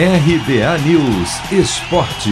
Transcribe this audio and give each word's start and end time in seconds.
RBA 0.00 0.78
News 0.86 1.50
Esporte. 1.50 2.30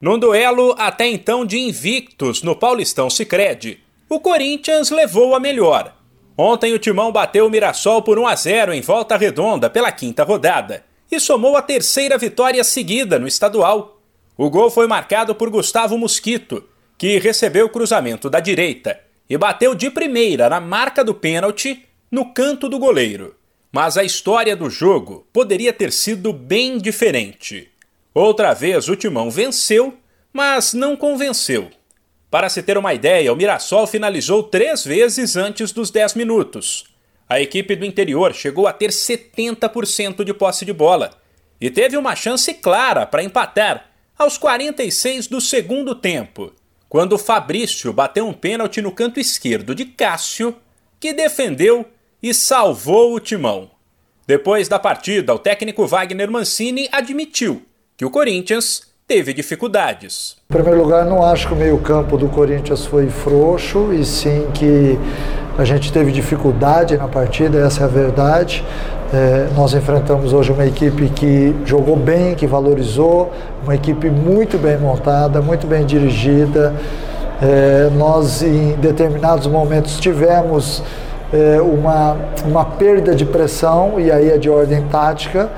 Num 0.00 0.18
duelo 0.18 0.74
até 0.76 1.06
então 1.06 1.46
de 1.46 1.60
invictos 1.60 2.42
no 2.42 2.56
Paulistão 2.56 3.08
Sicredi, 3.08 3.78
o 4.08 4.18
Corinthians 4.18 4.90
levou 4.90 5.36
a 5.36 5.38
melhor. 5.38 5.94
Ontem 6.36 6.74
o 6.74 6.78
Timão 6.80 7.12
bateu 7.12 7.46
o 7.46 7.50
Mirassol 7.50 8.02
por 8.02 8.18
1 8.18 8.26
a 8.26 8.34
0 8.34 8.74
em 8.74 8.80
volta 8.80 9.16
redonda 9.16 9.70
pela 9.70 9.92
quinta 9.92 10.24
rodada 10.24 10.84
e 11.08 11.20
somou 11.20 11.56
a 11.56 11.62
terceira 11.62 12.18
vitória 12.18 12.64
seguida 12.64 13.16
no 13.16 13.28
estadual. 13.28 14.00
O 14.36 14.50
gol 14.50 14.72
foi 14.72 14.88
marcado 14.88 15.36
por 15.36 15.50
Gustavo 15.50 15.96
Mosquito, 15.96 16.64
que 16.98 17.20
recebeu 17.20 17.66
o 17.66 17.70
cruzamento 17.70 18.28
da 18.28 18.40
direita 18.40 18.98
e 19.30 19.38
bateu 19.38 19.72
de 19.72 19.88
primeira 19.88 20.48
na 20.48 20.60
marca 20.60 21.04
do 21.04 21.14
pênalti 21.14 21.84
no 22.10 22.34
canto 22.34 22.68
do 22.68 22.76
goleiro. 22.76 23.37
Mas 23.70 23.96
a 23.96 24.04
história 24.04 24.56
do 24.56 24.70
jogo 24.70 25.26
poderia 25.32 25.72
ter 25.72 25.92
sido 25.92 26.32
bem 26.32 26.78
diferente. 26.78 27.68
Outra 28.14 28.54
vez 28.54 28.88
o 28.88 28.96
Timão 28.96 29.30
venceu, 29.30 29.96
mas 30.32 30.72
não 30.72 30.96
convenceu. 30.96 31.70
Para 32.30 32.48
se 32.48 32.62
ter 32.62 32.76
uma 32.76 32.92
ideia, 32.92 33.32
o 33.32 33.36
Mirassol 33.36 33.86
finalizou 33.86 34.42
três 34.42 34.84
vezes 34.84 35.36
antes 35.36 35.72
dos 35.72 35.90
10 35.90 36.14
minutos. 36.14 36.84
A 37.28 37.40
equipe 37.40 37.76
do 37.76 37.84
interior 37.84 38.34
chegou 38.34 38.66
a 38.66 38.72
ter 38.72 38.90
70% 38.90 40.24
de 40.24 40.32
posse 40.32 40.64
de 40.64 40.72
bola 40.72 41.10
e 41.60 41.70
teve 41.70 41.96
uma 41.96 42.16
chance 42.16 42.52
clara 42.54 43.06
para 43.06 43.22
empatar 43.22 43.90
aos 44.18 44.36
46 44.36 45.26
do 45.26 45.40
segundo 45.40 45.94
tempo, 45.94 46.52
quando 46.88 47.18
Fabrício 47.18 47.92
bateu 47.92 48.26
um 48.26 48.32
pênalti 48.32 48.80
no 48.80 48.90
canto 48.90 49.20
esquerdo 49.20 49.74
de 49.74 49.84
Cássio, 49.84 50.56
que 50.98 51.12
defendeu 51.12 51.86
e 52.22 52.34
salvou 52.34 53.14
o 53.14 53.20
timão. 53.20 53.70
Depois 54.26 54.68
da 54.68 54.78
partida, 54.78 55.34
o 55.34 55.38
técnico 55.38 55.86
Wagner 55.86 56.30
Mancini 56.30 56.88
admitiu 56.92 57.62
que 57.96 58.04
o 58.04 58.10
Corinthians 58.10 58.82
teve 59.06 59.32
dificuldades. 59.32 60.36
Em 60.50 60.52
primeiro 60.52 60.82
lugar, 60.82 61.06
não 61.06 61.24
acho 61.24 61.48
que 61.48 61.54
o 61.54 61.56
meio-campo 61.56 62.18
do 62.18 62.28
Corinthians 62.28 62.84
foi 62.84 63.08
frouxo, 63.08 63.90
e 63.92 64.04
sim 64.04 64.46
que 64.52 64.98
a 65.56 65.64
gente 65.64 65.90
teve 65.90 66.12
dificuldade 66.12 66.96
na 66.96 67.08
partida, 67.08 67.58
essa 67.58 67.80
é 67.80 67.84
a 67.84 67.88
verdade. 67.88 68.62
É, 69.12 69.48
nós 69.56 69.72
enfrentamos 69.72 70.34
hoje 70.34 70.52
uma 70.52 70.66
equipe 70.66 71.08
que 71.08 71.54
jogou 71.64 71.96
bem, 71.96 72.34
que 72.34 72.46
valorizou, 72.46 73.32
uma 73.64 73.74
equipe 73.74 74.10
muito 74.10 74.58
bem 74.58 74.76
montada, 74.76 75.40
muito 75.40 75.66
bem 75.66 75.86
dirigida. 75.86 76.74
É, 77.40 77.88
nós, 77.96 78.42
em 78.42 78.72
determinados 78.72 79.46
momentos, 79.46 79.98
tivemos 79.98 80.82
é, 81.32 81.60
uma, 81.60 82.16
uma 82.44 82.64
perda 82.64 83.14
de 83.14 83.24
pressão, 83.24 83.98
e 83.98 84.10
aí 84.10 84.30
é 84.30 84.38
de 84.38 84.48
ordem 84.48 84.82
tática, 84.90 85.50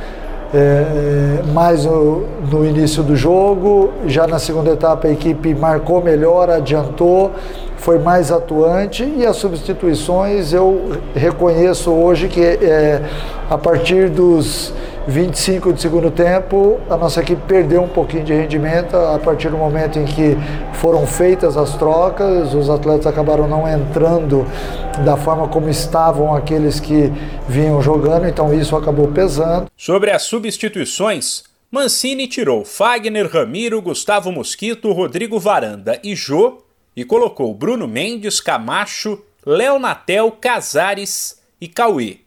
é, 0.53 0.59
é, 0.59 1.53
mais 1.53 1.85
no, 1.85 2.27
no, 2.51 2.67
início 2.67 3.05
do 3.05 3.15
jogo. 3.17 3.93
Já 4.07 4.27
na 4.27 4.39
segunda 4.41 4.73
etapa 4.73 5.07
a 5.07 5.13
equipe 5.13 5.55
marcou 5.55 6.03
melhor, 6.03 6.51
adiantou, 6.51 7.31
foi 7.77 8.01
mais 8.01 8.33
atuante 8.33 9.05
e 9.05 9.25
as 9.25 9.37
substituições 9.37 10.53
eu 10.53 10.91
reconheço 11.15 11.91
hoje 11.93 12.27
que 12.27 12.43
é, 12.43 13.01
a 13.49 13.57
partir 13.57 14.11
dos 14.11 14.75
25 15.11 15.73
de 15.73 15.81
segundo 15.81 16.09
tempo, 16.11 16.81
a 16.89 16.97
nossa 16.97 17.21
equipe 17.21 17.43
perdeu 17.47 17.83
um 17.83 17.89
pouquinho 17.89 18.23
de 18.23 18.33
rendimento 18.33 18.95
a 18.97 19.19
partir 19.19 19.49
do 19.51 19.59
momento 19.59 19.99
em 19.99 20.05
que 20.05 20.37
foram 20.75 21.05
feitas 21.05 21.57
as 21.57 21.77
trocas, 21.77 22.55
os 22.55 22.71
atletas 22.71 23.09
acabaram 23.09 23.49
não 23.49 23.69
entrando 23.69 24.47
da 25.05 25.17
forma 25.17 25.49
como 25.49 25.69
estavam 25.69 26.35
aqueles 26.35 26.79
que 26.79 27.13
vinham 27.49 27.83
jogando, 27.83 28.29
então 28.29 28.55
isso 28.55 28.77
acabou 28.77 29.09
pesando. 29.09 29.67
Sobre 29.77 30.13
as 30.13 30.23
substituições, 30.23 31.43
Mancini 31.71 32.29
tirou 32.29 32.65
Fagner, 32.65 33.29
Ramiro, 33.29 33.83
Gustavo 33.83 34.31
Mosquito, 34.31 34.93
Rodrigo 34.93 35.41
Varanda 35.41 35.99
e 36.05 36.15
Jô 36.15 36.63
e 36.95 37.05
colocou 37.05 37.53
Bruno 37.53 37.89
Mendes, 37.89 38.41
Camacho, 38.41 39.21
Léo 39.45 39.79
Natel, 39.81 40.31
Casares 40.41 41.41
e 41.61 41.67
Cauê. 41.67 42.19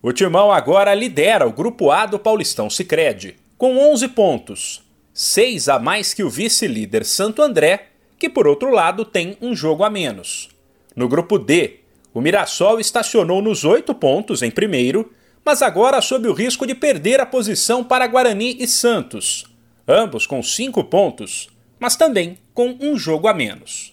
O 0.00 0.12
Timão 0.12 0.52
agora 0.52 0.94
lidera 0.94 1.44
o 1.44 1.52
Grupo 1.52 1.90
A 1.90 2.06
do 2.06 2.20
Paulistão 2.20 2.70
Sicredi, 2.70 3.34
com 3.56 3.76
11 3.76 4.06
pontos, 4.08 4.80
6 5.12 5.68
a 5.68 5.80
mais 5.80 6.14
que 6.14 6.22
o 6.22 6.30
vice-líder 6.30 7.04
Santo 7.04 7.42
André, 7.42 7.88
que 8.16 8.30
por 8.30 8.46
outro 8.46 8.70
lado 8.70 9.04
tem 9.04 9.36
um 9.42 9.56
jogo 9.56 9.82
a 9.82 9.90
menos. 9.90 10.50
No 10.94 11.08
Grupo 11.08 11.36
D, 11.36 11.80
o 12.14 12.20
Mirassol 12.20 12.78
estacionou 12.78 13.42
nos 13.42 13.64
8 13.64 13.92
pontos 13.96 14.40
em 14.40 14.52
primeiro, 14.52 15.12
mas 15.44 15.62
agora 15.62 16.00
sob 16.00 16.28
o 16.28 16.32
risco 16.32 16.64
de 16.64 16.76
perder 16.76 17.20
a 17.20 17.26
posição 17.26 17.82
para 17.82 18.06
Guarani 18.06 18.56
e 18.60 18.68
Santos, 18.68 19.46
ambos 19.86 20.28
com 20.28 20.40
5 20.40 20.84
pontos, 20.84 21.48
mas 21.80 21.96
também 21.96 22.38
com 22.54 22.76
um 22.80 22.96
jogo 22.96 23.26
a 23.26 23.34
menos. 23.34 23.92